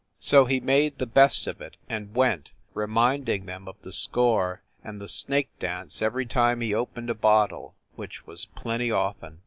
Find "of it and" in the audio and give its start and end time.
1.45-2.15